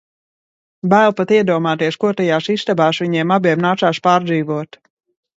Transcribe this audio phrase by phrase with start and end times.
[0.93, 4.81] Bail pat iedomāties, ko tajās istabās viņiem abiem nācās pārdzīvot...